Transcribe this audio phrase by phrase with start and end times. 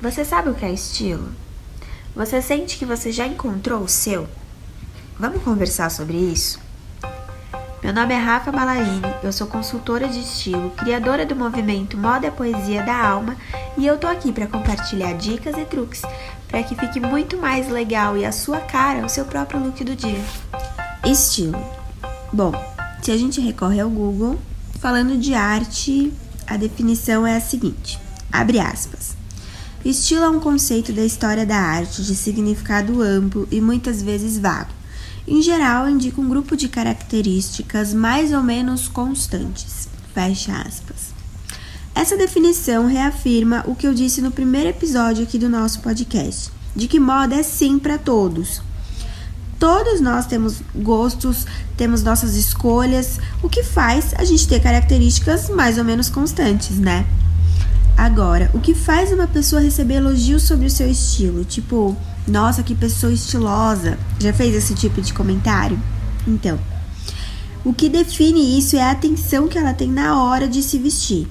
[0.00, 1.28] Você sabe o que é estilo?
[2.14, 4.28] Você sente que você já encontrou o seu?
[5.18, 6.60] Vamos conversar sobre isso?
[7.82, 12.30] Meu nome é Rafa Malarini, eu sou consultora de estilo, criadora do movimento Moda é
[12.30, 13.36] Poesia da Alma
[13.76, 16.02] e eu tô aqui para compartilhar dicas e truques
[16.46, 19.96] para que fique muito mais legal e a sua cara o seu próprio look do
[19.96, 20.22] dia.
[21.04, 21.58] Estilo.
[22.32, 22.52] Bom,
[23.02, 24.38] se a gente recorre ao Google,
[24.78, 26.12] falando de arte,
[26.46, 27.98] a definição é a seguinte:
[28.32, 29.17] abre aspas.
[29.88, 34.68] Estilo é um conceito da história da arte de significado amplo e muitas vezes vago.
[35.26, 39.88] Em geral, indica um grupo de características mais ou menos constantes.
[40.12, 41.14] Fecha aspas.
[41.94, 46.86] Essa definição reafirma o que eu disse no primeiro episódio aqui do nosso podcast, de
[46.86, 48.60] que moda é sim para todos.
[49.58, 51.46] Todos nós temos gostos,
[51.78, 57.06] temos nossas escolhas, o que faz a gente ter características mais ou menos constantes, né?
[57.98, 61.44] Agora, o que faz uma pessoa receber elogios sobre o seu estilo?
[61.44, 61.96] Tipo,
[62.28, 63.98] nossa, que pessoa estilosa.
[64.20, 65.76] Já fez esse tipo de comentário?
[66.24, 66.60] Então,
[67.64, 71.26] o que define isso é a atenção que ela tem na hora de se vestir.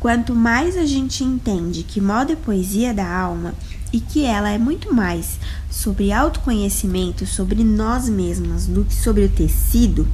[0.00, 3.52] Quanto mais a gente entende que moda é poesia da alma
[3.92, 5.38] e que ela é muito mais
[5.70, 10.08] sobre autoconhecimento, sobre nós mesmas, do que sobre o tecido,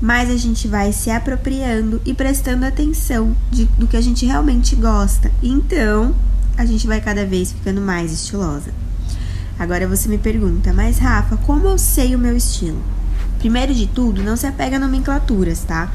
[0.00, 4.76] mais a gente vai se apropriando e prestando atenção de, do que a gente realmente
[4.76, 5.30] gosta.
[5.42, 6.14] Então,
[6.56, 8.72] a gente vai cada vez ficando mais estilosa.
[9.58, 12.80] Agora você me pergunta, mas Rafa, como eu sei o meu estilo?
[13.38, 15.92] Primeiro de tudo, não se apega a nomenclaturas, tá?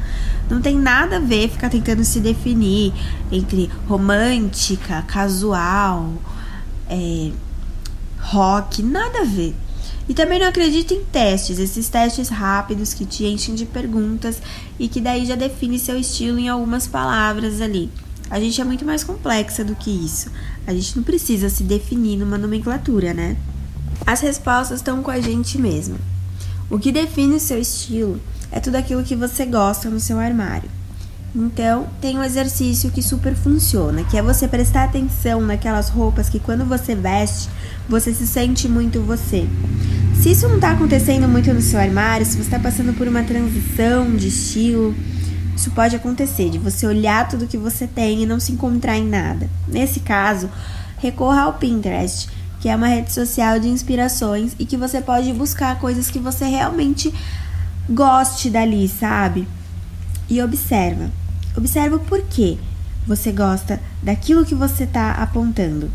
[0.50, 2.92] Não tem nada a ver ficar tentando se definir
[3.32, 6.12] entre romântica, casual,
[6.88, 7.30] é,
[8.20, 9.54] rock, nada a ver.
[10.08, 14.40] E também não acredito em testes, esses testes rápidos que te enchem de perguntas
[14.78, 17.90] e que daí já define seu estilo em algumas palavras ali.
[18.28, 20.30] A gente é muito mais complexa do que isso.
[20.66, 23.36] A gente não precisa se definir numa nomenclatura, né?
[24.06, 25.98] As respostas estão com a gente mesmo.
[26.70, 30.70] O que define o seu estilo é tudo aquilo que você gosta no seu armário.
[31.36, 36.38] Então, tem um exercício que super funciona, que é você prestar atenção naquelas roupas que
[36.38, 37.48] quando você veste,
[37.88, 39.48] você se sente muito você.
[40.22, 43.24] Se isso não está acontecendo muito no seu armário, se você está passando por uma
[43.24, 44.94] transição de estilo,
[45.56, 49.06] isso pode acontecer, de você olhar tudo que você tem e não se encontrar em
[49.08, 49.50] nada.
[49.66, 50.48] Nesse caso,
[50.98, 52.28] recorra ao Pinterest,
[52.60, 56.44] que é uma rede social de inspirações e que você pode buscar coisas que você
[56.44, 57.12] realmente
[57.90, 59.48] goste dali, sabe?
[60.30, 61.23] E observa.
[61.56, 62.58] Observa o porquê
[63.06, 65.90] você gosta daquilo que você está apontando.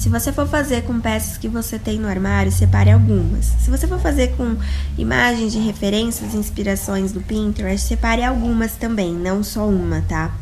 [0.00, 3.44] Se você for fazer com peças que você tem no armário, separe algumas.
[3.44, 4.56] Se você for fazer com
[4.96, 10.34] imagens de referências e inspirações do Pinterest, separe algumas também, não só uma, tá?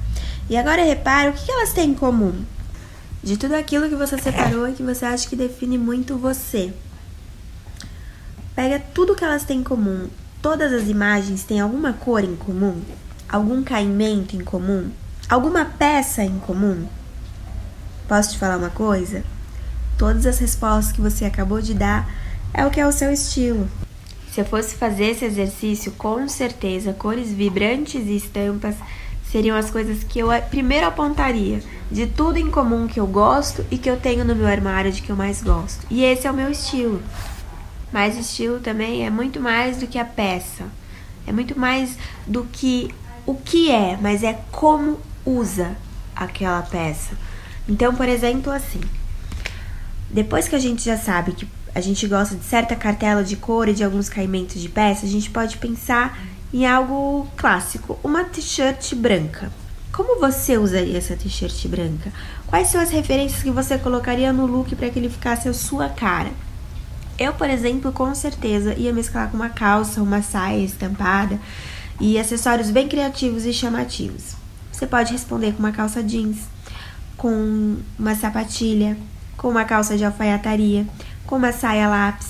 [0.49, 2.35] E agora repare o que elas têm em comum.
[3.23, 6.73] De tudo aquilo que você separou e que você acha que define muito você.
[8.55, 10.09] Pega tudo que elas têm em comum.
[10.41, 12.81] Todas as imagens têm alguma cor em comum?
[13.29, 14.91] Algum caimento em comum?
[15.29, 16.87] Alguma peça em comum?
[18.09, 19.23] Posso te falar uma coisa?
[19.99, 22.11] Todas as respostas que você acabou de dar
[22.55, 23.69] é o que é o seu estilo.
[24.33, 28.77] Se eu fosse fazer esse exercício, com certeza cores vibrantes e estampas
[29.31, 31.61] seriam as coisas que eu primeiro apontaria
[31.91, 35.03] de tudo em comum que eu gosto e que eu tenho no meu armário de
[35.03, 35.87] que eu mais gosto.
[35.91, 37.03] E esse é o meu estilo.
[37.93, 40.65] Mas estilo também é muito mais do que a peça.
[41.27, 42.91] É muito mais do que
[43.29, 45.77] o que é, mas é como usa
[46.17, 47.15] aquela peça.
[47.69, 48.81] Então, por exemplo, assim,
[50.09, 53.69] depois que a gente já sabe que a gente gosta de certa cartela de cor
[53.69, 56.19] e de alguns caimentos de peça, a gente pode pensar
[56.55, 59.53] em algo clássico, uma t-shirt branca.
[59.93, 62.11] Como você usaria essa t-shirt branca?
[62.47, 65.91] Quais são as referências que você colocaria no look para que ele ficasse a sua
[65.91, 66.31] cara?
[67.19, 71.39] Eu, por exemplo, com certeza ia mesclar com uma calça, uma saia estampada
[72.01, 74.35] e acessórios bem criativos e chamativos.
[74.73, 76.39] Você pode responder com uma calça jeans,
[77.17, 78.97] com uma sapatilha,
[79.37, 80.87] com uma calça de alfaiataria,
[81.27, 82.29] com uma saia lápis.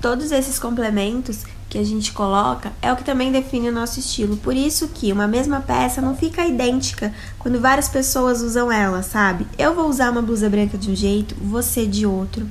[0.00, 4.36] Todos esses complementos que a gente coloca é o que também define o nosso estilo.
[4.38, 9.46] Por isso que uma mesma peça não fica idêntica quando várias pessoas usam ela, sabe?
[9.58, 12.48] Eu vou usar uma blusa branca de um jeito, você de outro.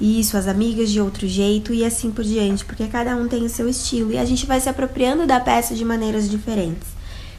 [0.00, 3.50] E suas amigas de outro jeito e assim por diante, porque cada um tem o
[3.50, 6.88] seu estilo e a gente vai se apropriando da peça de maneiras diferentes.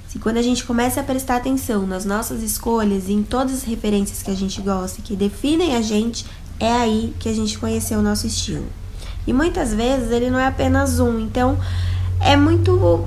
[0.07, 3.63] Se quando a gente começa a prestar atenção nas nossas escolhas e em todas as
[3.63, 6.25] referências que a gente gosta e que definem a gente,
[6.59, 8.67] é aí que a gente conheceu o nosso estilo.
[9.25, 11.57] E muitas vezes ele não é apenas um, então
[12.19, 13.05] é muito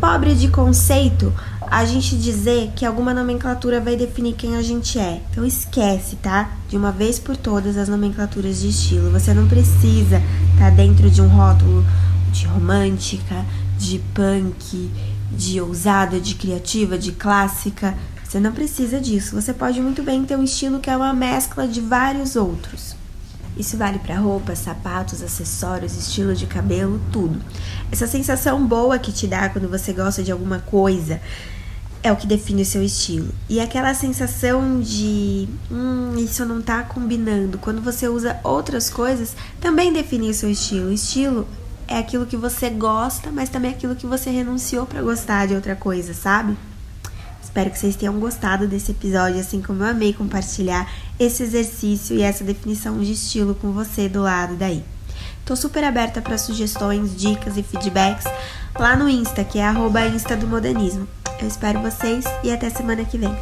[0.00, 1.32] pobre de conceito
[1.70, 5.20] a gente dizer que alguma nomenclatura vai definir quem a gente é.
[5.30, 6.50] Então esquece, tá?
[6.68, 9.10] De uma vez por todas as nomenclaturas de estilo.
[9.10, 10.22] Você não precisa
[10.52, 11.84] estar tá dentro de um rótulo
[12.32, 13.44] de romântica,
[13.78, 14.90] de punk,
[15.30, 17.94] de ousada, de criativa, de clássica.
[18.24, 19.40] Você não precisa disso.
[19.40, 22.96] Você pode muito bem ter um estilo que é uma mescla de vários outros.
[23.56, 27.40] Isso vale para roupas, sapatos, acessórios, estilo de cabelo, tudo.
[27.90, 31.20] Essa sensação boa que te dá quando você gosta de alguma coisa
[32.02, 33.32] é o que define o seu estilo.
[33.48, 39.92] E aquela sensação de, hum, isso não tá combinando, quando você usa outras coisas, também
[39.92, 40.88] define o seu estilo.
[40.88, 41.48] O estilo
[41.88, 45.54] é aquilo que você gosta, mas também é aquilo que você renunciou para gostar de
[45.54, 46.56] outra coisa, sabe?
[47.56, 52.20] Espero que vocês tenham gostado desse episódio, assim como eu amei compartilhar esse exercício e
[52.20, 54.84] essa definição de estilo com você do lado daí.
[55.42, 58.26] Tô super aberta para sugestões, dicas e feedbacks
[58.78, 61.08] lá no Insta, que é arroba Insta do Modernismo.
[61.40, 63.34] Eu espero vocês e até semana que vem.